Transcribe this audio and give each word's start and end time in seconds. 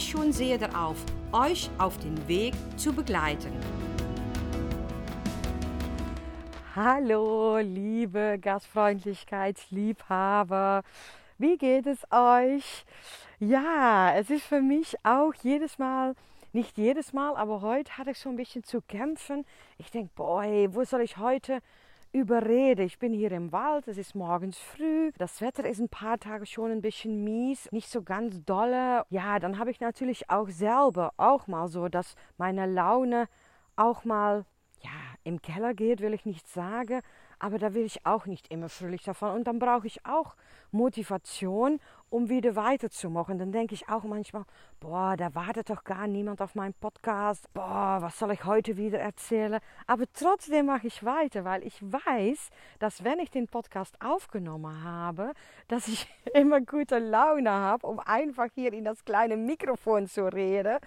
schon 0.00 0.32
sehr 0.32 0.58
darauf, 0.58 0.96
euch 1.32 1.70
auf 1.78 1.96
den 1.98 2.28
Weg 2.28 2.54
zu 2.76 2.92
begleiten. 2.92 3.52
Hallo, 6.74 7.58
liebe 7.58 8.38
Gastfreundlichkeitsliebhaber. 8.40 10.82
Wie 11.38 11.56
geht 11.58 11.86
es 11.86 11.98
euch? 12.10 12.84
Ja, 13.38 14.14
es 14.14 14.30
ist 14.30 14.44
für 14.44 14.62
mich 14.62 14.96
auch 15.04 15.34
jedes 15.42 15.78
Mal 15.78 16.14
nicht 16.52 16.76
jedes 16.76 17.12
Mal, 17.12 17.36
aber 17.36 17.62
heute 17.62 17.96
hatte 17.96 18.10
ich 18.10 18.18
so 18.18 18.28
ein 18.28 18.36
bisschen 18.36 18.62
zu 18.62 18.82
kämpfen. 18.82 19.46
Ich 19.78 19.90
denke, 19.90 20.10
boy, 20.14 20.68
wo 20.72 20.84
soll 20.84 21.00
ich 21.00 21.16
heute 21.16 21.60
überreden? 22.12 22.84
Ich 22.84 22.98
bin 22.98 23.12
hier 23.12 23.32
im 23.32 23.52
Wald, 23.52 23.88
es 23.88 23.96
ist 23.96 24.14
morgens 24.14 24.58
früh, 24.58 25.10
das 25.18 25.40
Wetter 25.40 25.66
ist 25.66 25.80
ein 25.80 25.88
paar 25.88 26.18
Tage 26.18 26.46
schon 26.46 26.70
ein 26.70 26.82
bisschen 26.82 27.24
mies, 27.24 27.70
nicht 27.72 27.88
so 27.88 28.02
ganz 28.02 28.44
dolle. 28.44 29.04
Ja, 29.08 29.38
dann 29.38 29.58
habe 29.58 29.70
ich 29.70 29.80
natürlich 29.80 30.28
auch 30.30 30.48
selber 30.48 31.12
auch 31.16 31.46
mal 31.46 31.68
so, 31.68 31.88
dass 31.88 32.14
meine 32.36 32.66
Laune 32.66 33.28
auch 33.76 34.04
mal 34.04 34.44
ja, 34.82 34.90
im 35.24 35.40
Keller 35.40 35.74
geht, 35.74 36.00
will 36.00 36.12
ich 36.12 36.26
nicht 36.26 36.46
sagen, 36.48 37.00
aber 37.42 37.58
da 37.58 37.74
will 37.74 37.84
ich 37.84 38.06
auch 38.06 38.26
nicht 38.26 38.52
immer 38.52 38.68
fröhlich 38.68 39.02
davon. 39.02 39.32
Und 39.32 39.48
dann 39.48 39.58
brauche 39.58 39.88
ich 39.88 40.06
auch 40.06 40.36
Motivation, 40.70 41.80
um 42.08 42.28
wieder 42.28 42.54
weiterzumachen. 42.54 43.36
Dann 43.36 43.50
denke 43.50 43.74
ich 43.74 43.88
auch 43.88 44.04
manchmal, 44.04 44.44
boah, 44.78 45.16
da 45.16 45.34
wartet 45.34 45.68
doch 45.68 45.82
gar 45.82 46.06
niemand 46.06 46.40
auf 46.40 46.54
meinen 46.54 46.72
Podcast. 46.74 47.52
Boah, 47.52 47.98
was 48.00 48.16
soll 48.16 48.30
ich 48.30 48.44
heute 48.44 48.76
wieder 48.76 49.00
erzählen? 49.00 49.58
Aber 49.88 50.04
trotzdem 50.12 50.66
mache 50.66 50.86
ich 50.86 51.04
weiter, 51.04 51.44
weil 51.44 51.64
ich 51.64 51.82
weiß, 51.82 52.50
dass 52.78 53.02
wenn 53.02 53.18
ich 53.18 53.32
den 53.32 53.48
Podcast 53.48 54.00
aufgenommen 54.00 54.84
habe, 54.84 55.32
dass 55.66 55.88
ich 55.88 56.06
immer 56.34 56.60
gute 56.60 57.00
Laune 57.00 57.50
habe, 57.50 57.84
um 57.88 57.98
einfach 57.98 58.50
hier 58.54 58.72
in 58.72 58.84
das 58.84 59.04
kleine 59.04 59.36
Mikrofon 59.36 60.06
zu 60.06 60.32
reden 60.32 60.78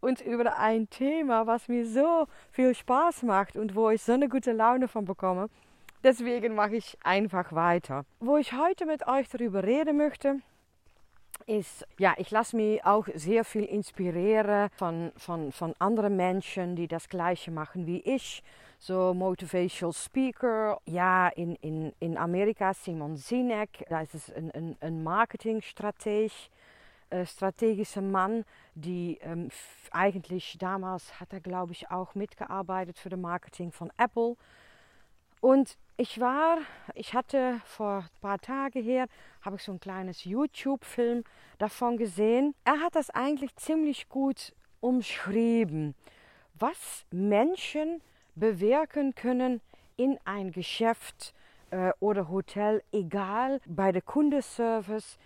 und 0.00 0.20
über 0.20 0.58
ein 0.58 0.90
Thema, 0.90 1.46
was 1.46 1.68
mir 1.68 1.86
so 1.86 2.26
viel 2.50 2.74
Spaß 2.74 3.22
macht 3.22 3.56
und 3.56 3.74
wo 3.74 3.88
ich 3.88 4.02
so 4.02 4.12
eine 4.12 4.28
gute 4.28 4.52
Laune 4.52 4.88
von 4.88 5.06
bekomme. 5.06 5.48
Deswegen 6.02 6.54
mache 6.54 6.76
ich 6.76 6.98
einfach 7.04 7.52
weiter. 7.52 8.04
Wo 8.18 8.36
ich 8.36 8.52
heute 8.52 8.86
mit 8.86 9.06
euch 9.06 9.28
darüber 9.28 9.62
reden 9.62 9.96
möchte, 9.96 10.40
ist, 11.46 11.86
ja, 11.98 12.14
ich 12.18 12.30
lasse 12.30 12.56
mich 12.56 12.84
auch 12.84 13.06
sehr 13.14 13.44
viel 13.44 13.64
inspirieren 13.64 14.68
von, 14.76 15.12
von, 15.16 15.52
von 15.52 15.74
anderen 15.78 16.16
Menschen, 16.16 16.76
die 16.76 16.88
das 16.88 17.08
Gleiche 17.08 17.50
machen 17.50 17.86
wie 17.86 18.00
ich. 18.00 18.42
So 18.78 19.14
Motivational 19.14 19.92
Speaker. 19.92 20.80
Ja, 20.86 21.28
in, 21.28 21.54
in, 21.56 21.92
in 22.00 22.16
Amerika 22.16 22.74
Simon 22.74 23.16
Sinek, 23.16 23.84
da 23.88 24.00
ist 24.02 24.14
es 24.14 24.32
ein, 24.32 24.50
ein, 24.50 24.76
ein 24.80 25.04
Marketingstrateg. 25.04 26.32
Äh, 27.10 27.26
strategischer 27.26 28.00
Mann, 28.00 28.44
die 28.74 29.18
ähm, 29.20 29.50
eigentlich 29.90 30.56
damals 30.58 31.20
hat 31.20 31.34
er, 31.34 31.40
glaube 31.40 31.72
ich, 31.72 31.90
auch 31.90 32.14
mitgearbeitet 32.14 32.98
für 32.98 33.10
das 33.10 33.20
Marketing 33.20 33.70
von 33.70 33.92
Apple. 33.98 34.36
Und 35.42 35.76
ich 35.96 36.20
war, 36.20 36.58
ich 36.94 37.14
hatte 37.14 37.60
vor 37.64 38.04
ein 38.04 38.20
paar 38.20 38.38
Tagen 38.38 38.80
her, 38.80 39.06
habe 39.40 39.56
ich 39.56 39.64
so 39.64 39.72
ein 39.72 39.80
kleines 39.80 40.24
YouTube-Film 40.24 41.24
davon 41.58 41.96
gesehen. 41.96 42.54
Er 42.64 42.78
hat 42.78 42.94
das 42.94 43.10
eigentlich 43.10 43.56
ziemlich 43.56 44.08
gut 44.08 44.54
umschrieben, 44.78 45.96
was 46.54 47.04
Menschen 47.10 48.02
bewirken 48.36 49.16
können 49.16 49.60
in 49.96 50.16
ein 50.24 50.52
Geschäft 50.52 51.34
äh, 51.72 51.90
oder 51.98 52.28
Hotel, 52.28 52.84
egal 52.92 53.60
bei 53.66 53.90
der 53.90 54.02
Kundenservice, 54.02 55.18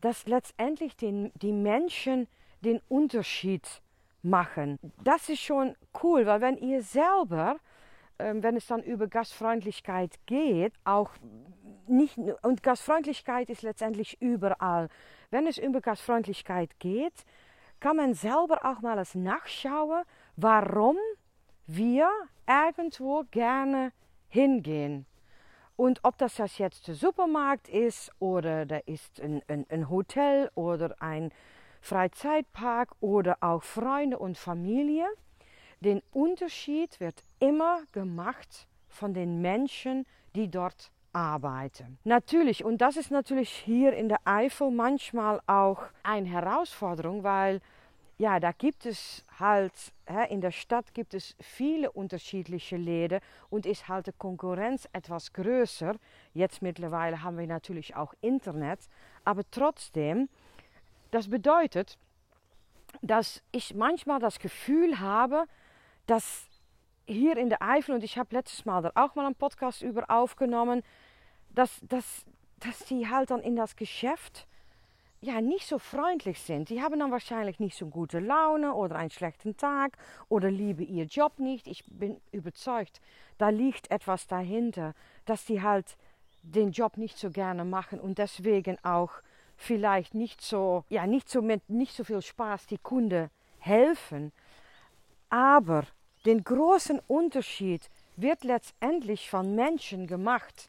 dass 0.00 0.26
letztendlich 0.26 0.96
den, 0.96 1.30
die 1.36 1.52
Menschen 1.52 2.26
den 2.62 2.80
Unterschied 2.88 3.82
machen. 4.22 4.80
Das 5.04 5.28
ist 5.28 5.42
schon 5.42 5.76
cool, 6.02 6.26
weil 6.26 6.40
wenn 6.40 6.58
ihr 6.58 6.82
selber 6.82 7.60
wenn 8.42 8.56
es 8.56 8.66
dann 8.66 8.82
über 8.82 9.06
Gastfreundlichkeit 9.06 10.18
geht, 10.26 10.72
auch 10.84 11.10
nicht, 11.86 12.18
und 12.42 12.62
Gastfreundlichkeit 12.62 13.50
ist 13.50 13.62
letztendlich 13.62 14.20
überall. 14.20 14.88
Wenn 15.30 15.46
es 15.46 15.58
über 15.58 15.80
Gastfreundlichkeit 15.80 16.78
geht, 16.78 17.24
kann 17.80 17.96
man 17.96 18.14
selber 18.14 18.64
auch 18.64 18.80
mal 18.80 18.98
eens 18.98 19.14
nachschauen, 19.14 20.04
warum 20.36 20.96
wir 21.66 22.08
irgendwo 22.46 23.24
gerne 23.30 23.92
hingehen. 24.28 25.06
Und 25.76 26.00
ob 26.02 26.18
das 26.18 26.36
jetzt 26.58 26.88
der 26.88 26.94
Supermarkt 26.94 27.68
ist 27.68 28.12
oder 28.18 28.66
da 28.66 28.78
ist 28.84 29.20
ein, 29.20 29.42
ein, 29.48 29.64
ein 29.70 29.88
Hotel 29.88 30.50
oder 30.54 30.94
ein 31.00 31.32
Freizeitpark 31.80 32.90
oder 33.00 33.38
auch 33.40 33.62
Freunde 33.62 34.18
und 34.18 34.36
Familie. 34.36 35.06
Den 35.80 36.02
Unterschied 36.12 37.00
wird 37.00 37.24
immer 37.38 37.82
gemacht 37.92 38.68
von 38.88 39.14
den 39.14 39.40
Menschen, 39.40 40.04
die 40.34 40.48
dort 40.48 40.90
arbeiten. 41.12 41.98
Natürlich, 42.04 42.64
und 42.64 42.82
das 42.82 42.98
ist 42.98 43.10
natürlich 43.10 43.50
hier 43.50 43.94
in 43.94 44.08
der 44.08 44.20
Eifel 44.24 44.70
manchmal 44.70 45.40
auch 45.46 45.82
eine 46.02 46.28
Herausforderung, 46.28 47.24
weil 47.24 47.60
ja, 48.18 48.38
da 48.38 48.52
gibt 48.52 48.84
es 48.84 49.24
halt, 49.38 49.72
in 50.28 50.42
der 50.42 50.50
Stadt 50.50 50.92
gibt 50.92 51.14
es 51.14 51.34
viele 51.40 51.90
unterschiedliche 51.90 52.76
Läden 52.76 53.20
und 53.48 53.64
ist 53.64 53.88
halt 53.88 54.08
die 54.08 54.12
Konkurrenz 54.12 54.86
etwas 54.92 55.32
größer. 55.32 55.94
Jetzt 56.34 56.60
mittlerweile 56.60 57.22
haben 57.22 57.38
wir 57.38 57.46
natürlich 57.46 57.96
auch 57.96 58.12
Internet, 58.20 58.80
aber 59.24 59.42
trotzdem, 59.50 60.28
das 61.10 61.30
bedeutet, 61.30 61.96
dass 63.00 63.42
ich 63.52 63.74
manchmal 63.74 64.20
das 64.20 64.38
Gefühl 64.38 65.00
habe, 65.00 65.46
dass 66.10 66.48
hier 67.06 67.36
in 67.36 67.50
der 67.50 67.62
Eifel, 67.62 67.94
und 67.94 68.02
ich 68.02 68.18
habe 68.18 68.34
letztes 68.34 68.64
Mal 68.64 68.82
da 68.82 68.90
auch 68.96 69.14
mal 69.14 69.26
einen 69.26 69.36
Podcast 69.36 69.80
über 69.80 70.10
aufgenommen, 70.10 70.82
dass, 71.50 71.80
dass, 71.82 72.24
dass 72.58 72.80
die 72.86 73.08
halt 73.08 73.30
dann 73.30 73.40
in 73.40 73.54
das 73.54 73.76
Geschäft 73.76 74.48
ja 75.20 75.40
nicht 75.40 75.68
so 75.68 75.78
freundlich 75.78 76.40
sind. 76.40 76.68
Die 76.68 76.82
haben 76.82 76.98
dann 76.98 77.12
wahrscheinlich 77.12 77.60
nicht 77.60 77.76
so 77.76 77.86
gute 77.86 78.18
Laune 78.18 78.74
oder 78.74 78.96
einen 78.96 79.10
schlechten 79.10 79.56
Tag 79.56 79.98
oder 80.28 80.50
lieben 80.50 80.84
ihr 80.84 81.04
Job 81.04 81.38
nicht. 81.38 81.68
Ich 81.68 81.84
bin 81.86 82.20
überzeugt, 82.32 83.00
da 83.38 83.50
liegt 83.50 83.90
etwas 83.92 84.26
dahinter, 84.26 84.94
dass 85.26 85.44
die 85.44 85.62
halt 85.62 85.96
den 86.42 86.72
Job 86.72 86.96
nicht 86.96 87.18
so 87.18 87.30
gerne 87.30 87.64
machen 87.64 88.00
und 88.00 88.18
deswegen 88.18 88.82
auch 88.82 89.12
vielleicht 89.56 90.14
nicht 90.14 90.40
so, 90.40 90.84
ja, 90.88 91.06
nicht 91.06 91.28
so 91.28 91.40
mit 91.40 91.68
nicht 91.70 91.94
so 91.94 92.02
viel 92.02 92.22
Spaß 92.22 92.66
die 92.66 92.78
Kunde 92.78 93.30
helfen. 93.58 94.32
Aber 95.28 95.84
den 96.26 96.44
großen 96.44 97.00
Unterschied 97.06 97.88
wird 98.16 98.44
letztendlich 98.44 99.30
von 99.30 99.54
Menschen 99.54 100.06
gemacht. 100.06 100.68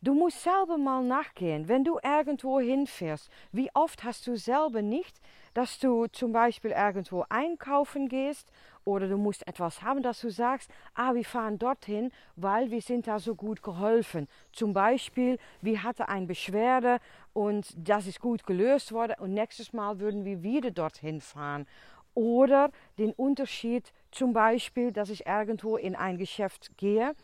Du 0.00 0.14
musst 0.14 0.42
selber 0.42 0.78
mal 0.78 1.02
nachgehen, 1.02 1.68
wenn 1.68 1.84
du 1.84 1.98
irgendwo 2.02 2.60
hinfährst. 2.60 3.30
Wie 3.52 3.70
oft 3.74 4.04
hast 4.04 4.26
du 4.26 4.36
selber 4.36 4.80
nicht, 4.80 5.20
dass 5.52 5.78
du 5.78 6.06
zum 6.06 6.32
Beispiel 6.32 6.70
irgendwo 6.70 7.24
einkaufen 7.28 8.08
gehst 8.08 8.50
oder 8.84 9.08
du 9.08 9.16
musst 9.16 9.46
etwas 9.48 9.82
haben, 9.82 10.02
dass 10.02 10.20
du 10.20 10.30
sagst, 10.30 10.70
ah, 10.94 11.14
wir 11.14 11.24
fahren 11.24 11.58
dorthin, 11.58 12.12
weil 12.36 12.70
wir 12.70 12.80
sind 12.80 13.06
da 13.06 13.18
so 13.18 13.34
gut 13.34 13.62
geholfen. 13.62 14.28
Zum 14.52 14.72
Beispiel, 14.72 15.38
wir 15.60 15.82
hatten 15.82 16.02
eine 16.02 16.26
Beschwerde 16.26 17.00
und 17.32 17.66
das 17.76 18.06
ist 18.06 18.20
gut 18.20 18.46
gelöst 18.46 18.92
worden 18.92 19.16
und 19.18 19.34
nächstes 19.34 19.72
Mal 19.72 19.98
würden 19.98 20.24
wir 20.24 20.42
wieder 20.42 20.70
dorthin 20.70 21.20
fahren. 21.20 21.66
Oder 22.14 22.70
den 22.98 23.12
Unterschied 23.12 23.92
zum 24.10 24.32
Beispiel, 24.32 24.92
dass 24.92 25.10
ich 25.10 25.26
irgendwo 25.26 25.76
in 25.76 25.94
ein 25.96 26.18
Geschäft 26.18 26.76
gehe. 26.76 27.14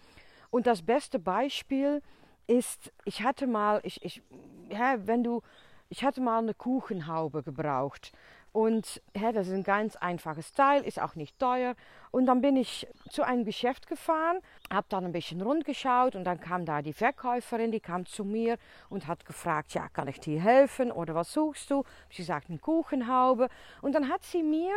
Und 0.50 0.66
das 0.66 0.82
beste 0.82 1.18
Beispiel 1.18 2.02
ist, 2.46 2.92
ich 3.04 3.22
hatte 3.22 3.46
mal, 3.46 3.80
ich, 3.84 4.04
ich, 4.04 4.22
ja, 4.68 4.96
wenn 5.06 5.24
du, 5.24 5.42
ich 5.88 6.04
hatte 6.04 6.20
mal 6.20 6.38
eine 6.38 6.54
Kuchenhaube 6.54 7.42
gebraucht. 7.42 8.12
Und 8.52 9.00
ja, 9.16 9.32
das 9.32 9.48
ist 9.48 9.54
ein 9.54 9.62
ganz 9.62 9.96
einfaches 9.96 10.52
Teil, 10.52 10.82
ist 10.82 11.00
auch 11.00 11.14
nicht 11.14 11.38
teuer. 11.38 11.74
Und 12.10 12.26
dann 12.26 12.42
bin 12.42 12.56
ich 12.56 12.86
zu 13.08 13.22
einem 13.22 13.46
Geschäft 13.46 13.86
gefahren, 13.86 14.40
habe 14.70 14.86
dann 14.90 15.06
ein 15.06 15.12
bisschen 15.12 15.40
rundgeschaut 15.40 16.14
und 16.14 16.24
dann 16.24 16.38
kam 16.38 16.66
da 16.66 16.82
die 16.82 16.92
Verkäuferin, 16.92 17.72
die 17.72 17.80
kam 17.80 18.04
zu 18.04 18.26
mir 18.26 18.58
und 18.90 19.06
hat 19.06 19.24
gefragt, 19.24 19.72
ja, 19.72 19.88
kann 19.88 20.06
ich 20.08 20.20
dir 20.20 20.38
helfen 20.38 20.92
oder 20.92 21.14
was 21.14 21.32
suchst 21.32 21.70
du? 21.70 21.84
Sie 22.10 22.22
sagt, 22.22 22.50
eine 22.50 22.58
Kuchenhaube. 22.58 23.48
Und 23.80 23.94
dann 23.94 24.10
hat 24.10 24.22
sie 24.22 24.42
mir, 24.42 24.74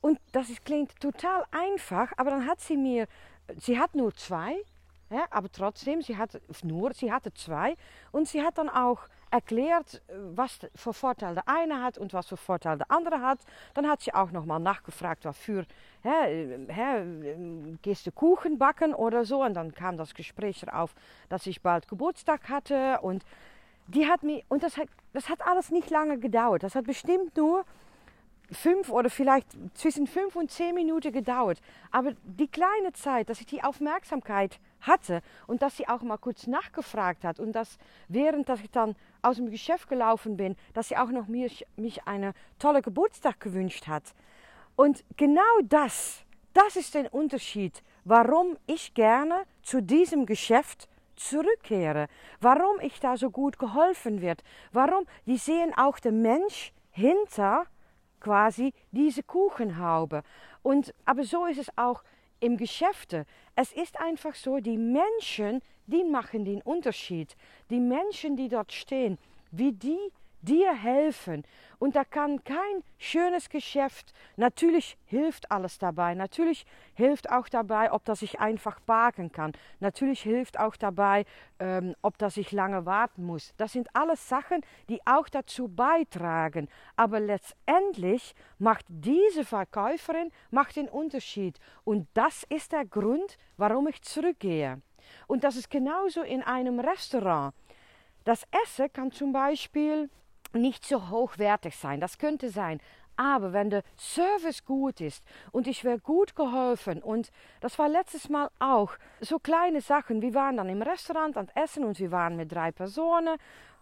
und 0.00 0.18
das 0.32 0.50
ist, 0.50 0.64
klingt 0.64 0.98
total 1.00 1.44
einfach, 1.50 2.12
aber 2.16 2.30
dann 2.30 2.46
hat 2.46 2.60
sie 2.60 2.76
mir, 2.76 3.06
sie 3.56 3.78
hat 3.78 3.94
nur 3.94 4.14
zwei, 4.14 4.56
ja, 5.10 5.24
aber 5.30 5.50
trotzdem, 5.50 6.02
sie 6.02 6.16
hatte 6.16 6.40
nur, 6.62 6.92
sie 6.92 7.10
hatte 7.10 7.32
zwei 7.32 7.76
und 8.12 8.28
sie 8.28 8.42
hat 8.42 8.58
dann 8.58 8.68
auch 8.68 9.08
erklärt, 9.30 10.02
was 10.34 10.58
für 10.74 10.92
Vorteil 10.92 11.34
der 11.34 11.48
eine 11.48 11.82
hat 11.82 11.98
und 11.98 12.12
was 12.12 12.26
für 12.26 12.36
Vorteil 12.36 12.78
der 12.78 12.90
andere 12.90 13.20
hat. 13.20 13.40
Dann 13.74 13.88
hat 13.88 14.00
sie 14.00 14.14
auch 14.14 14.30
nochmal 14.30 14.60
nachgefragt, 14.60 15.24
was 15.24 15.36
für, 15.36 15.64
hä, 16.02 16.66
hä, 16.68 17.76
gehst 17.82 18.06
du 18.06 18.12
Kuchen 18.12 18.58
backen 18.58 18.94
oder 18.94 19.24
so. 19.24 19.42
Und 19.42 19.54
dann 19.54 19.74
kam 19.74 19.96
das 19.96 20.14
Gespräch 20.14 20.60
darauf, 20.60 20.94
dass 21.28 21.46
ich 21.46 21.62
bald 21.62 21.88
Geburtstag 21.88 22.48
hatte 22.48 23.00
und 23.02 23.24
die 23.86 24.06
hat 24.06 24.22
mir, 24.22 24.42
und 24.48 24.62
das 24.62 24.76
hat, 24.76 24.88
das 25.12 25.28
hat 25.28 25.46
alles 25.46 25.70
nicht 25.70 25.90
lange 25.90 26.18
gedauert. 26.18 26.62
Das 26.62 26.74
hat 26.74 26.84
bestimmt 26.84 27.36
nur 27.36 27.64
fünf 28.50 28.90
oder 28.90 29.10
vielleicht 29.10 29.46
zwischen 29.74 30.06
fünf 30.06 30.36
und 30.36 30.50
zehn 30.50 30.74
Minuten 30.74 31.12
gedauert. 31.12 31.60
Aber 31.90 32.12
die 32.24 32.48
kleine 32.48 32.92
Zeit, 32.92 33.28
dass 33.28 33.40
ich 33.40 33.46
die 33.46 33.62
Aufmerksamkeit 33.62 34.58
hatte 34.80 35.22
und 35.46 35.62
dass 35.62 35.76
sie 35.76 35.88
auch 35.88 36.02
mal 36.02 36.16
kurz 36.18 36.46
nachgefragt 36.46 37.24
hat 37.24 37.40
und 37.40 37.52
dass 37.52 37.78
während 38.08 38.48
dass 38.48 38.60
ich 38.60 38.70
dann 38.70 38.96
aus 39.22 39.36
dem 39.36 39.50
Geschäft 39.50 39.88
gelaufen 39.88 40.36
bin, 40.36 40.56
dass 40.74 40.88
sie 40.88 40.96
auch 40.96 41.10
noch 41.10 41.26
mich, 41.26 41.66
mich 41.76 42.06
eine 42.06 42.32
tolle 42.58 42.82
Geburtstag 42.82 43.40
gewünscht 43.40 43.86
hat. 43.86 44.14
Und 44.76 45.04
genau 45.16 45.42
das, 45.64 46.22
das 46.54 46.76
ist 46.76 46.94
der 46.94 47.12
Unterschied, 47.12 47.82
warum 48.04 48.56
ich 48.66 48.94
gerne 48.94 49.42
zu 49.62 49.82
diesem 49.82 50.24
Geschäft 50.24 50.88
zurückkehre, 51.16 52.06
warum 52.40 52.78
ich 52.80 53.00
da 53.00 53.16
so 53.16 53.30
gut 53.30 53.58
geholfen 53.58 54.22
wird, 54.22 54.42
warum 54.72 55.04
die 55.26 55.36
sehen 55.36 55.74
auch 55.76 55.98
den 55.98 56.22
Mensch 56.22 56.72
hinter 56.92 57.66
quasi 58.20 58.72
diese 58.92 59.22
Kuchenhaube. 59.22 60.22
Und, 60.62 60.94
aber 61.04 61.24
so 61.24 61.46
ist 61.46 61.58
es 61.58 61.70
auch 61.76 62.02
im 62.40 62.56
Geschäfte. 62.56 63.26
Es 63.54 63.72
ist 63.72 63.98
einfach 64.00 64.34
so, 64.34 64.58
die 64.58 64.76
Menschen, 64.78 65.60
die 65.86 66.04
machen 66.04 66.44
den 66.44 66.62
Unterschied. 66.62 67.36
Die 67.70 67.80
Menschen, 67.80 68.36
die 68.36 68.48
dort 68.48 68.72
stehen, 68.72 69.18
wie 69.50 69.72
die 69.72 70.12
dir 70.42 70.74
helfen. 70.74 71.44
Und 71.78 71.94
da 71.94 72.04
kann 72.04 72.42
kein 72.42 72.82
schönes 72.98 73.48
Geschäft, 73.48 74.12
natürlich 74.36 74.98
hilft 75.06 75.50
alles 75.50 75.78
dabei, 75.78 76.14
natürlich 76.14 76.66
hilft 76.94 77.30
auch 77.30 77.48
dabei, 77.48 77.92
ob 77.92 78.04
das 78.04 78.22
ich 78.22 78.40
einfach 78.40 78.80
backen 78.80 79.30
kann, 79.30 79.52
natürlich 79.78 80.22
hilft 80.22 80.58
auch 80.58 80.74
dabei, 80.76 81.24
ähm, 81.60 81.94
ob 82.02 82.18
das 82.18 82.36
ich 82.36 82.50
lange 82.50 82.84
warten 82.84 83.24
muss. 83.24 83.54
Das 83.58 83.72
sind 83.72 83.88
alles 83.94 84.28
Sachen, 84.28 84.62
die 84.88 85.00
auch 85.06 85.28
dazu 85.28 85.68
beitragen. 85.68 86.68
Aber 86.96 87.20
letztendlich 87.20 88.34
macht 88.58 88.84
diese 88.88 89.44
Verkäuferin 89.44 90.32
macht 90.50 90.76
den 90.76 90.88
Unterschied. 90.88 91.58
Und 91.84 92.08
das 92.14 92.44
ist 92.48 92.72
der 92.72 92.84
Grund, 92.84 93.38
warum 93.56 93.86
ich 93.86 94.02
zurückgehe. 94.02 94.80
Und 95.26 95.44
das 95.44 95.56
ist 95.56 95.70
genauso 95.70 96.22
in 96.22 96.42
einem 96.42 96.80
Restaurant. 96.80 97.54
Das 98.24 98.44
Essen 98.62 98.92
kann 98.92 99.12
zum 99.12 99.32
Beispiel 99.32 100.10
nicht 100.52 100.84
so 100.84 101.10
hochwertig 101.10 101.76
sein. 101.76 102.00
Das 102.00 102.18
könnte 102.18 102.50
sein. 102.50 102.80
Aber 103.16 103.52
wenn 103.52 103.68
der 103.68 103.82
Service 103.96 104.64
gut 104.64 105.00
ist 105.00 105.24
und 105.50 105.66
ich 105.66 105.82
werde 105.82 106.00
gut 106.00 106.36
geholfen 106.36 107.02
und 107.02 107.32
das 107.60 107.76
war 107.78 107.88
letztes 107.88 108.28
Mal 108.28 108.48
auch 108.60 108.92
so 109.20 109.40
kleine 109.40 109.80
Sachen. 109.80 110.22
Wir 110.22 110.34
waren 110.34 110.56
dann 110.56 110.68
im 110.68 110.82
Restaurant 110.82 111.36
an 111.36 111.50
Essen 111.56 111.84
und 111.84 111.98
wir 111.98 112.12
waren 112.12 112.36
mit 112.36 112.52
drei 112.52 112.70
Personen 112.70 113.36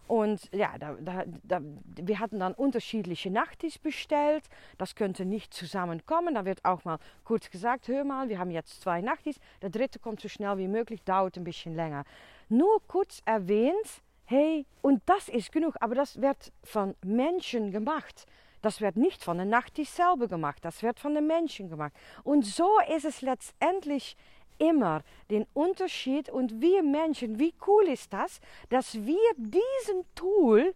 und 0.07 0.49
ja, 0.53 0.77
da, 0.79 0.95
da, 1.01 1.23
da, 1.43 1.59
wir 1.61 2.19
hatten 2.19 2.39
dann 2.39 2.53
unterschiedliche 2.53 3.29
Nachtis 3.29 3.77
bestellt. 3.77 4.45
Das 4.77 4.95
könnte 4.95 5.25
nicht 5.25 5.53
zusammenkommen. 5.53 6.35
Da 6.35 6.45
wird 6.45 6.63
auch 6.63 6.85
mal 6.85 6.97
kurz 7.25 7.49
gesagt, 7.49 7.87
hör 7.89 8.05
mal, 8.05 8.29
wir 8.29 8.39
haben 8.39 8.51
jetzt 8.51 8.81
zwei 8.81 9.01
Nachtis. 9.01 9.37
Der 9.61 9.69
dritte 9.69 9.99
kommt 9.99 10.21
so 10.21 10.29
schnell 10.29 10.57
wie 10.57 10.67
möglich, 10.69 11.03
dauert 11.03 11.37
ein 11.37 11.43
bisschen 11.43 11.75
länger. 11.75 12.05
Nur 12.47 12.81
kurz 12.87 13.21
erwähnt, 13.25 14.01
Hey, 14.29 14.65
und 14.81 15.01
das 15.05 15.29
ist 15.29 15.53
genug, 15.53 15.75
aber 15.79 15.95
das 15.95 16.21
wird 16.21 16.51
von 16.61 16.95
Menschen 17.01 17.71
gemacht. 17.71 18.25
Das 18.61 18.81
wird 18.81 18.97
nicht 18.97 19.23
von 19.23 19.37
der 19.37 19.45
Nacht 19.45 19.77
selber 19.77 20.27
gemacht, 20.27 20.65
das 20.65 20.83
wird 20.83 20.99
von 20.99 21.13
den 21.15 21.27
Menschen 21.27 21.69
gemacht. 21.69 21.93
Und 22.25 22.45
so 22.45 22.67
ist 22.93 23.05
es 23.05 23.21
letztendlich 23.21 24.17
immer 24.57 25.03
den 25.31 25.45
Unterschied. 25.53 26.29
Und 26.29 26.59
wir 26.59 26.83
Menschen, 26.83 27.39
wie 27.39 27.53
cool 27.65 27.85
ist 27.85 28.11
das, 28.11 28.41
dass 28.67 28.95
wir 29.05 29.31
diesen 29.37 30.03
Tool 30.13 30.75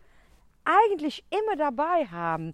eigentlich 0.64 1.26
immer 1.30 1.58
dabei 1.58 2.06
haben. 2.06 2.54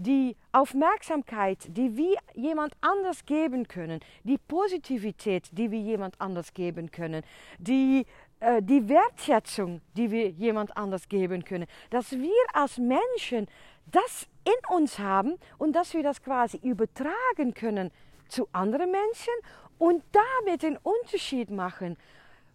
Die 0.00 0.36
Aufmerksamkeit, 0.52 1.58
die 1.68 1.96
wir 1.96 2.16
jemand 2.34 2.72
anders 2.80 3.26
geben 3.26 3.66
können, 3.66 3.98
die 4.22 4.38
Positivität, 4.38 5.48
die 5.50 5.72
wir 5.72 5.80
jemand 5.80 6.20
anders 6.20 6.54
geben 6.54 6.92
können, 6.92 7.22
die 7.58 8.06
äh, 8.38 8.62
die 8.62 8.88
Wertschätzung, 8.88 9.80
die 9.96 10.10
wir 10.10 10.28
jemand 10.30 10.76
anders 10.76 11.08
geben 11.08 11.44
können. 11.44 11.66
Dass 11.90 12.12
wir 12.12 12.44
als 12.52 12.78
Menschen 12.78 13.48
das 13.90 14.28
in 14.44 14.76
uns 14.76 15.00
haben 15.00 15.34
und 15.58 15.74
dass 15.74 15.94
wir 15.94 16.04
das 16.04 16.22
quasi 16.22 16.58
übertragen 16.58 17.54
können 17.54 17.90
zu 18.28 18.48
anderen 18.52 18.92
Menschen 18.92 19.34
und 19.78 20.04
damit 20.12 20.62
den 20.62 20.76
Unterschied 20.76 21.50
machen. 21.50 21.96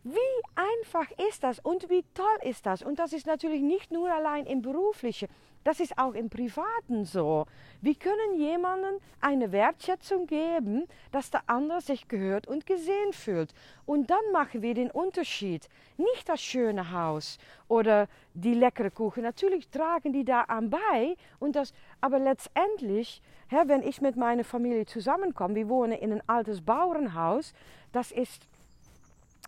Wie 0.05 0.17
einfach 0.55 1.09
ist 1.29 1.43
das 1.43 1.59
und 1.59 1.89
wie 1.89 2.03
toll 2.13 2.37
ist 2.43 2.65
das? 2.65 2.81
Und 2.81 2.99
das 2.99 3.13
ist 3.13 3.25
natürlich 3.25 3.61
nicht 3.61 3.91
nur 3.91 4.09
allein 4.09 4.45
im 4.45 4.61
beruflichen, 4.61 5.27
das 5.63 5.79
ist 5.79 5.97
auch 5.97 6.13
im 6.13 6.29
Privaten 6.29 7.05
so. 7.05 7.45
Wir 7.81 7.95
können 7.95 8.39
jemandem 8.39 8.95
eine 9.21 9.51
Wertschätzung 9.51 10.27
geben, 10.27 10.85
dass 11.11 11.31
der 11.31 11.43
andere 11.47 11.81
sich 11.81 12.07
gehört 12.07 12.47
und 12.47 12.65
gesehen 12.65 13.13
fühlt. 13.13 13.53
Und 13.85 14.09
dann 14.09 14.31
machen 14.31 14.61
wir 14.61 14.73
den 14.73 14.91
Unterschied. 14.91 15.69
Nicht 15.97 16.27
das 16.27 16.41
schöne 16.41 16.91
Haus 16.91 17.37
oder 17.67 18.07
die 18.33 18.53
leckere 18.53 18.91
Kuchen. 18.91 19.23
Natürlich 19.23 19.69
tragen 19.69 20.13
die 20.13 20.25
da 20.25 20.41
an 20.41 20.69
bei. 20.69 21.15
Und 21.39 21.55
das, 21.55 21.73
aber 22.01 22.19
letztendlich, 22.19 23.21
wenn 23.49 23.83
ich 23.83 24.01
mit 24.01 24.15
meiner 24.15 24.43
Familie 24.43 24.85
zusammenkomme, 24.85 25.55
wir 25.55 25.69
wohnen 25.69 25.93
in 25.93 26.13
ein 26.13 26.23
altes 26.27 26.61
Bauernhaus, 26.61 27.53
das 27.91 28.11
ist 28.11 28.47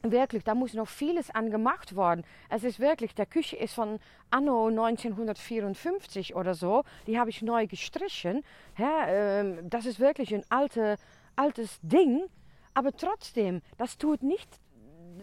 wirklich, 0.03 0.43
da 0.43 0.55
muss 0.55 0.73
noch 0.73 0.87
vieles 0.87 1.29
an 1.31 1.49
gemacht 1.49 1.95
worden. 1.95 2.23
Es 2.49 2.63
ist 2.63 2.79
wirklich, 2.79 3.15
der 3.15 3.25
Küche 3.25 3.55
ist 3.55 3.73
von 3.73 3.99
anno 4.29 4.67
1954 4.67 6.35
oder 6.35 6.53
so. 6.53 6.83
Die 7.07 7.19
habe 7.19 7.29
ich 7.29 7.41
neu 7.41 7.67
gestrichen. 7.67 8.43
Ja, 8.77 9.07
ähm, 9.07 9.69
das 9.69 9.85
ist 9.85 9.99
wirklich 9.99 10.33
ein 10.33 10.43
alte, 10.49 10.97
altes 11.35 11.79
Ding. 11.81 12.23
Aber 12.73 12.95
trotzdem, 12.95 13.61
das 13.77 13.97
tut 13.97 14.21
nicht 14.21 14.59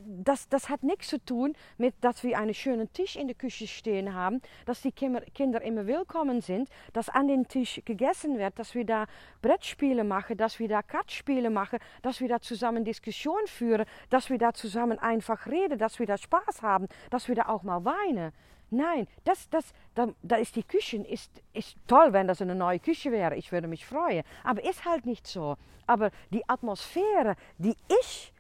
das, 0.07 0.49
das 0.49 0.69
hat 0.69 0.83
nichts 0.83 1.09
zu 1.09 1.25
tun 1.25 1.55
mit, 1.79 1.95
dass 2.01 2.23
wir 2.23 2.39
einen 2.39 2.55
schönen 2.55 2.93
Tisch 2.93 3.17
in 3.17 3.29
der 3.29 3.37
Küche 3.37 3.67
stehen 3.67 4.15
haben, 4.15 4.41
dass 4.67 4.83
die 4.83 4.93
Kinder 4.93 5.63
immer 5.63 5.87
willkommen 5.87 6.41
sind, 6.41 6.69
dass 6.93 7.09
an 7.09 7.29
den 7.29 7.49
Tisch 7.49 7.81
gegessen 7.85 8.39
wird, 8.39 8.59
dass 8.59 8.75
wir 8.75 8.85
da 8.85 9.07
Brettspiele 9.41 10.05
machen, 10.05 10.37
dass 10.37 10.59
wir 10.59 10.69
da 10.69 10.83
Kartspiele 10.83 11.51
machen, 11.51 11.79
dass 12.03 12.21
wir 12.21 12.29
da 12.29 12.41
zusammen 12.41 12.85
Diskussion 12.85 13.47
führen, 13.47 13.87
dass 14.11 14.31
wir 14.31 14.39
da 14.39 14.53
zusammen 14.53 14.99
einfach 14.99 15.47
reden, 15.47 15.79
dass 15.79 15.99
wir 15.99 16.07
da 16.07 16.17
Spaß 16.17 16.63
haben, 16.63 16.89
dass 17.11 17.29
wir 17.29 17.35
da 17.35 17.49
auch 17.49 17.63
mal 17.63 17.85
weinen. 17.85 18.33
Nein, 18.73 19.07
das, 19.25 19.51
das, 19.51 19.75
da, 19.95 20.09
da 20.23 20.37
ist 20.37 20.57
die 20.57 20.63
Küche, 20.63 20.97
ist, 20.97 21.31
ist 21.53 21.77
toll, 21.87 22.15
wenn 22.15 22.27
das 22.27 22.41
eine 22.41 22.55
neue 22.55 22.79
Küche 22.79 23.13
wäre. 23.13 23.37
Ich 23.37 23.53
würde 23.53 23.69
mich 23.69 23.85
freuen. 23.85 24.25
Aber 24.45 24.65
ist 24.65 24.87
halt 24.87 25.05
nicht 25.05 25.27
so. 25.27 25.57
Aber 25.87 26.11
die 26.31 26.49
Atmosphäre, 26.49 27.37
die 27.59 27.77
ich 28.01 28.33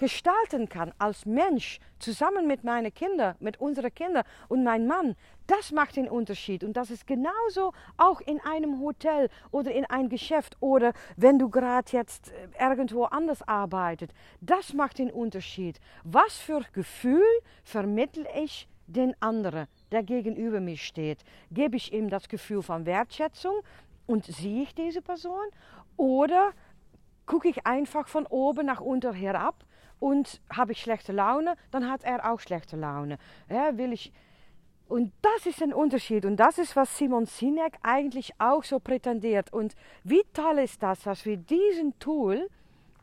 gestalten 0.00 0.70
kann 0.70 0.94
als 0.98 1.26
Mensch, 1.26 1.78
zusammen 1.98 2.46
mit 2.46 2.64
meinen 2.64 2.92
Kindern, 2.92 3.36
mit 3.38 3.60
unseren 3.60 3.94
Kindern 3.94 4.24
und 4.48 4.64
meinem 4.64 4.86
Mann, 4.86 5.14
das 5.46 5.72
macht 5.72 5.96
den 5.96 6.08
Unterschied. 6.08 6.64
Und 6.64 6.74
das 6.78 6.90
ist 6.90 7.06
genauso 7.06 7.74
auch 7.98 8.22
in 8.22 8.40
einem 8.40 8.80
Hotel 8.80 9.28
oder 9.50 9.72
in 9.72 9.84
einem 9.84 10.08
Geschäft 10.08 10.56
oder 10.60 10.94
wenn 11.18 11.38
du 11.38 11.50
gerade 11.50 11.92
jetzt 11.92 12.32
äh, 12.32 12.48
irgendwo 12.58 13.04
anders 13.04 13.46
arbeitest. 13.46 14.14
Das 14.40 14.72
macht 14.72 14.98
den 14.98 15.10
Unterschied. 15.10 15.78
Was 16.02 16.38
für 16.38 16.62
Gefühl 16.72 17.22
vermittle 17.62 18.26
ich 18.42 18.68
den 18.86 19.14
anderen, 19.20 19.66
der 19.92 20.02
gegenüber 20.02 20.60
mir 20.60 20.78
steht? 20.78 21.18
Gebe 21.50 21.76
ich 21.76 21.92
ihm 21.92 22.08
das 22.08 22.26
Gefühl 22.26 22.62
von 22.62 22.86
Wertschätzung 22.86 23.60
und 24.06 24.24
sehe 24.24 24.62
ich 24.62 24.74
diese 24.74 25.02
Person? 25.02 25.44
Oder 25.98 26.52
gucke 27.26 27.50
ich 27.50 27.66
einfach 27.66 28.08
von 28.08 28.24
oben 28.26 28.64
nach 28.64 28.80
unten 28.80 29.12
herab 29.12 29.62
und 30.00 30.40
habe 30.50 30.72
ich 30.72 30.80
schlechte 30.80 31.12
Laune, 31.12 31.54
dann 31.70 31.88
hat 31.88 32.02
er 32.02 32.28
auch 32.30 32.40
schlechte 32.40 32.76
Laune. 32.76 33.18
Ja, 33.48 33.76
will 33.78 33.92
ich, 33.92 34.12
Und 34.88 35.12
das 35.22 35.46
ist 35.46 35.62
ein 35.62 35.72
Unterschied 35.72 36.24
und 36.24 36.36
das 36.36 36.58
ist, 36.58 36.74
was 36.74 36.98
Simon 36.98 37.26
Sinek 37.26 37.74
eigentlich 37.82 38.32
auch 38.38 38.64
so 38.64 38.80
prätendiert. 38.80 39.52
Und 39.52 39.76
wie 40.02 40.22
toll 40.32 40.58
ist 40.58 40.82
das, 40.82 41.02
dass 41.02 41.24
wir 41.24 41.36
diesen 41.36 41.96
Tool, 42.00 42.48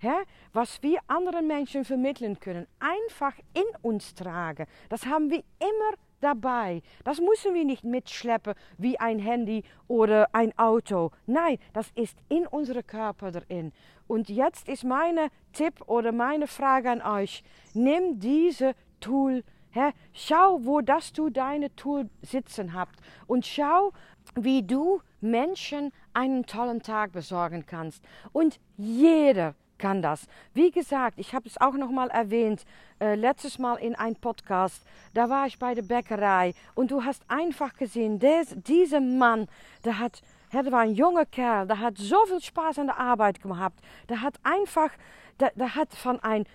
ja, 0.01 0.20
was 0.51 0.84
wir 0.84 1.00
anderen 1.08 1.48
Menschen 1.48 1.86
vermitteln 1.86 2.39
können, 2.39 2.68
einfach 2.80 3.36
in 3.54 3.63
uns 3.82 4.13
tragen. 4.13 4.66
Das 4.89 5.06
haben 5.06 5.30
wir 5.30 5.44
immer 5.60 5.98
dabei. 6.20 6.82
Das 7.04 7.20
müssen 7.20 7.54
wir 7.54 7.63
nicht 7.63 7.84
mitschleppen 7.84 8.54
wie 8.77 9.00
ein 9.00 9.20
Handy 9.20 9.63
oder 9.88 10.27
ein 10.34 10.58
Auto. 10.58 11.12
Nein, 11.25 11.58
das 11.74 11.92
ist 11.96 12.18
in 12.27 12.48
unserem 12.48 12.86
Körper 12.86 13.32
drin. 13.32 13.72
Und 14.07 14.29
jetzt 14.29 14.67
ist 14.67 14.83
meine 14.83 15.29
Tipp 15.53 15.81
oder 15.87 16.11
meine 16.11 16.47
Frage 16.47 16.89
an 16.89 17.01
euch. 17.01 17.43
Nimm 17.73 18.19
diese 18.19 18.73
Tool 18.99 19.43
Hè? 19.77 19.91
Schau, 20.13 20.65
wo 20.65 20.81
das 20.81 21.13
du 21.13 21.29
deine 21.29 21.75
Tool 21.75 22.09
sitzen 22.21 22.73
habt 22.73 22.99
und 23.27 23.45
schau, 23.45 23.93
wie 24.33 24.63
du 24.63 25.01
Menschen 25.21 25.91
einen 26.13 26.45
tollen 26.45 26.81
Tag 26.81 27.11
besorgen 27.11 27.65
kannst. 27.65 28.03
Und 28.31 28.59
jeder 28.77 29.53
kann 29.77 30.01
das. 30.01 30.25
Wie 30.55 30.71
gesagt, 30.71 31.19
ich 31.19 31.35
habe 31.35 31.47
es 31.47 31.61
auch 31.61 31.73
noch 31.73 31.91
mal 31.91 32.09
erwähnt, 32.09 32.65
äh, 32.99 33.13
letztes 33.13 33.59
Mal 33.59 33.75
in 33.75 33.93
einem 33.93 34.15
Podcast, 34.15 34.81
da 35.13 35.29
war 35.29 35.45
ich 35.45 35.59
bei 35.59 35.75
der 35.75 35.83
Bäckerei 35.83 36.55
und 36.73 36.89
du 36.89 37.03
hast 37.03 37.21
einfach 37.27 37.75
gesehen, 37.75 38.17
des, 38.17 38.55
dieser 38.55 39.01
Mann, 39.01 39.47
der 39.85 39.99
hat, 39.99 40.21
der 40.54 40.72
war 40.72 40.82
ein 40.82 40.94
junger 40.94 41.25
Kerl, 41.25 41.68
der 41.68 41.80
hat 41.80 41.98
so 41.98 42.25
viel 42.25 42.42
Spaß 42.42 42.80
an 42.80 42.88
der 42.88 43.00
Arbeit 43.00 43.42
gehabt, 43.42 43.80
der 44.10 44.22
hat 44.22 44.36
einfach, 44.44 44.92
der 45.39 45.75
hat 45.75 45.94
von 45.94 46.20
ein 46.22 46.46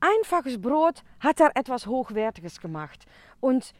einfaches 0.00 0.60
hat 1.20 1.40
er 1.40 1.56
etwas 1.56 1.86
Hochwertiges 1.86 2.60
gemacht. 2.60 3.06
Und 3.40 3.72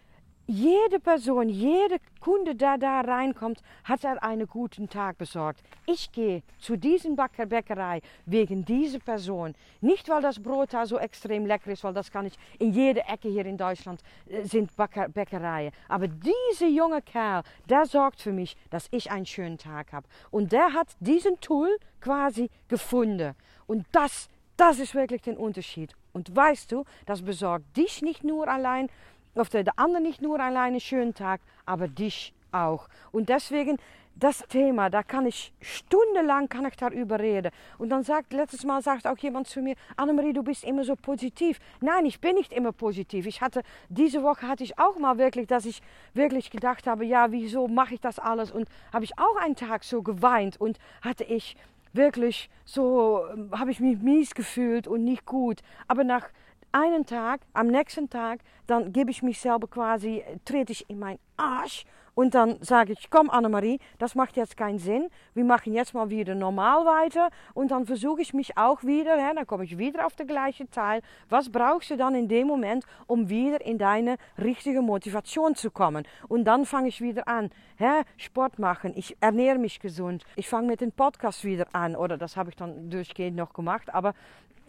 jede 0.47 0.99
Person, 0.99 1.49
jede 1.49 1.99
Kunde, 2.21 2.55
der 2.55 2.79
da 2.79 3.01
reinkommt, 3.01 3.63
hat 3.85 4.05
er 4.05 4.23
einen 4.23 4.47
guten 4.47 4.89
Tag 4.89 5.19
besorgt. 5.19 5.63
Ich 5.87 6.11
gehe 6.13 6.43
zu 6.59 6.77
diesem 6.77 7.17
Bäcker 7.17 7.47
Bäckerei 7.47 8.01
wegen 8.27 8.65
dieser 8.65 8.99
Person. 8.99 9.55
Nicht, 9.81 10.09
weil 10.09 10.23
das 10.23 10.43
Brot 10.43 10.73
da 10.73 10.87
so 10.87 10.99
extrem 10.99 11.47
lecker 11.47 11.73
ist, 11.73 11.85
weil 11.85 11.95
das 11.95 12.11
kann 12.11 12.27
ich 12.27 12.35
in 12.59 12.73
jeder 12.73 13.09
Ecke 13.09 13.29
hier 13.29 13.47
in 13.47 13.57
Deutschland 13.57 14.01
äh, 14.29 14.45
sind 14.45 14.75
Bäcker, 14.77 15.09
Bäckereien. 15.09 15.73
Aber 15.89 16.09
dieser 16.09 16.69
junge 16.69 17.03
Kerl, 17.03 17.43
der 17.69 17.87
sorgt 17.87 18.21
für 18.21 18.33
mich, 18.33 18.57
dass 18.71 18.89
ich 18.91 19.11
einen 19.11 19.27
schönen 19.27 19.59
Tag 19.59 19.93
habe. 19.93 20.07
Und 20.31 20.53
der 20.53 20.73
hat 20.73 20.89
diesen 21.01 21.41
Tool 21.41 21.77
quasi 22.01 22.51
gefunden. 22.69 23.35
Und 23.67 23.87
das, 23.93 24.29
das 24.57 24.79
ist 24.79 24.95
wirklich 24.95 25.23
der 25.23 25.39
Unterschied. 25.39 25.95
Und 26.13 26.35
weißt 26.35 26.71
du, 26.73 26.85
das 27.07 27.23
besorgt 27.23 27.77
dich 27.77 28.03
nicht 28.03 28.23
nur 28.23 28.49
allein, 28.49 28.91
auf 29.35 29.49
der, 29.49 29.65
der 29.65 29.79
andere 29.79 30.03
nicht 30.03 30.23
nur 30.23 30.39
allein 30.41 30.73
einen 30.73 30.81
schönen 30.81 31.15
Tag, 31.15 31.41
aber 31.67 31.89
dich 31.89 32.35
auch. 32.53 32.89
Und 33.13 33.29
deswegen 33.29 33.79
das 34.15 34.45
Thema, 34.49 34.91
da 34.91 35.03
kann 35.03 35.27
ich 35.27 35.53
stundenlang 35.61 36.49
kann 36.49 36.67
ich 36.67 36.77
darüber 36.77 37.19
reden. 37.19 37.51
Und 37.79 37.89
dann 37.89 38.03
sagt, 38.03 38.33
letztes 38.33 38.65
Mal 38.65 38.83
sagt 38.83 39.07
auch 39.07 39.17
jemand 39.19 39.49
zu 39.49 39.61
mir, 39.61 39.75
Annemarie, 39.97 40.33
du 40.33 40.43
bist 40.43 40.65
immer 40.65 40.85
so 40.85 40.97
positiv. 40.97 41.59
Nein, 41.81 42.05
ich 42.05 42.21
bin 42.21 42.35
nicht 42.35 42.53
immer 42.53 42.73
positiv. 42.73 43.27
Ich 43.27 43.41
hatte, 43.41 43.63
diese 43.89 44.23
Woche 44.23 44.47
hatte 44.47 44.65
ich 44.65 44.79
auch 44.79 44.99
mal 44.99 45.19
wirklich, 45.19 45.47
dass 45.47 45.65
ich 45.65 45.81
wirklich 46.15 46.51
gedacht 46.51 46.87
habe, 46.87 47.05
ja, 47.05 47.33
wieso 47.33 47.69
mache 47.69 47.95
ich 47.95 48.01
das 48.01 48.19
alles? 48.19 48.51
Und 48.51 48.69
habe 48.93 49.05
ich 49.05 49.19
auch 49.19 49.37
einen 49.37 49.57
Tag 49.57 49.83
so 49.85 50.03
geweint 50.03 50.61
und 50.61 50.79
hatte 51.01 51.25
ich 51.25 51.57
wirklich 51.95 52.51
so, 52.65 53.25
ähm, 53.33 53.51
habe 53.59 53.71
ich 53.71 53.81
mich 53.81 53.99
mies 53.99 54.35
gefühlt 54.35 54.87
und 54.87 55.05
nicht 55.05 55.27
gut. 55.27 55.61
Aber 55.89 56.05
nach 56.05 56.29
einen 56.73 57.07
Tag, 57.07 57.43
am 57.53 57.69
nächsten 57.69 58.11
Tag, 58.11 58.41
dann 58.67 58.93
gebe 58.93 59.11
ich 59.11 59.23
mich 59.23 59.41
selber 59.41 59.69
quasi, 59.69 60.23
trete 60.45 60.73
in 60.89 60.99
meinen 60.99 61.19
Arsch 61.37 61.85
und 62.15 62.35
dann 62.35 62.57
sage 62.61 62.93
ich, 62.93 63.09
komm 63.11 63.31
Annemarie, 63.31 63.79
das 63.99 64.15
macht 64.15 64.37
jetzt 64.37 64.57
keinen 64.57 64.79
Sinn. 64.79 65.09
Wir 65.35 65.45
machen 65.45 65.73
jetzt 65.73 65.95
mal 65.95 66.11
wieder 66.11 66.35
normal 66.35 66.85
weiter. 66.85 67.31
Und 67.55 67.71
dann 67.71 67.87
versuche 67.87 68.21
ich 68.21 68.35
mich 68.35 68.59
auch 68.59 68.83
wieder, 68.83 69.17
hè, 69.17 69.35
dann 69.35 69.47
komme 69.47 69.65
ich 69.65 69.79
wieder 69.79 70.07
auf 70.07 70.15
den 70.15 70.27
gleichen 70.27 70.71
Teil. 70.71 71.01
Was 71.31 71.51
brauchst 71.51 71.91
du 71.91 71.97
dann 71.97 72.15
in 72.15 72.29
dem 72.29 72.47
Moment, 72.47 72.85
um 73.07 73.31
wieder 73.31 73.65
in 73.65 73.79
deine 73.79 74.17
richtige 74.39 74.83
Motivation 74.83 75.55
zu 75.55 75.71
kommen? 75.71 76.07
Und 76.29 76.45
dann 76.45 76.67
fange 76.67 76.89
ich 76.89 77.01
wieder 77.01 77.27
an. 77.29 77.51
Hè, 77.77 78.03
Sport 78.19 78.59
machen, 78.59 78.93
ich 78.95 79.17
ernähre 79.21 79.59
mich 79.59 79.81
gesund. 79.81 80.25
Ich 80.37 80.49
fange 80.49 80.69
mit 80.69 80.83
dem 80.83 80.93
Podcast 80.93 81.45
wieder 81.45 81.67
an. 81.73 81.97
Oder 81.97 82.19
das 82.19 82.37
habe 82.37 82.51
ich 82.51 82.57
dann 82.57 82.91
durchgehend 82.91 83.37
noch 83.37 83.55
gemacht. 83.55 83.93
Aber 83.93 84.13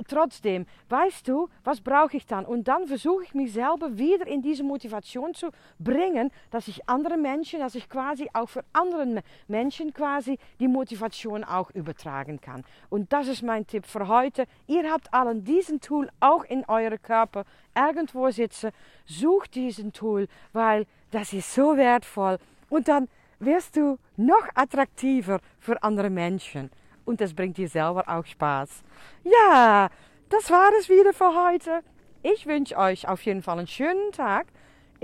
trotzdem, 0.07 0.65
weißt 0.89 1.27
du, 1.27 1.49
was 1.63 1.81
brauche 1.81 2.17
ich 2.17 2.25
dann? 2.25 2.45
Und 2.45 2.67
dann 2.67 2.87
versuche 2.87 3.23
ich 3.23 3.33
mich 3.33 3.53
selber 3.53 3.97
wieder 3.97 4.27
in 4.27 4.41
diese 4.41 4.63
Motivation 4.63 5.33
zu 5.33 5.49
bringen, 5.79 6.31
dass 6.51 6.67
ich 6.67 6.87
andere 6.89 7.17
Menschen, 7.17 7.32
dass 7.59 7.75
ich 7.75 7.89
quasi 7.89 8.29
auch 8.33 8.49
für 8.49 8.63
andere 8.73 9.23
Menschen 9.47 9.93
quasi 9.93 10.37
die 10.59 10.67
Motivation 10.67 11.43
auch 11.43 11.71
übertragen 11.71 12.39
kann. 12.39 12.63
Und 12.89 13.11
das 13.11 13.27
ist 13.27 13.41
mein 13.41 13.65
Tipp 13.65 13.85
für 13.85 14.07
heute. 14.07 14.45
Ihr 14.67 14.91
habt 14.91 15.13
allen 15.13 15.43
diesen 15.43 15.79
Tool 15.79 16.09
auch 16.19 16.43
in 16.43 16.63
eurem 16.67 17.01
Körper 17.01 17.45
irgendwo 17.75 18.29
sitzen. 18.29 18.71
Sucht 19.05 19.55
diesen 19.55 19.93
Tool, 19.93 20.27
weil 20.51 20.85
das 21.11 21.33
ist 21.33 21.53
so 21.53 21.77
wertvoll. 21.77 22.37
Und 22.69 22.87
dann 22.87 23.07
wirst 23.39 23.75
du 23.75 23.97
noch 24.15 24.47
attraktiver 24.55 25.39
für 25.59 25.81
andere 25.83 26.09
Menschen 26.09 26.69
und 27.05 27.21
das 27.21 27.33
bringt 27.33 27.57
dir 27.57 27.67
selber 27.67 28.03
auch 28.07 28.25
Spaß. 28.25 28.83
Ja, 29.23 29.89
das 30.29 30.49
war 30.49 30.71
es 30.79 30.89
wieder 30.89 31.13
für 31.13 31.33
heute. 31.35 31.81
Ich 32.21 32.45
wünsche 32.45 32.77
euch 32.77 33.07
auf 33.07 33.21
jeden 33.23 33.41
Fall 33.41 33.59
einen 33.59 33.67
schönen 33.67 34.11
Tag. 34.11 34.47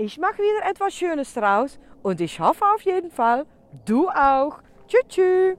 Ich 0.02 0.16
mache 0.16 0.38
wieder 0.38 0.66
etwas 0.70 0.94
Schönes 0.94 1.34
draus 1.34 1.78
und 2.02 2.22
ich 2.22 2.40
hoffe 2.40 2.64
auf 2.74 2.80
jeden 2.80 3.10
Fall, 3.10 3.44
du 3.84 4.08
auch. 4.08 4.62
Tschüss. 4.88 5.58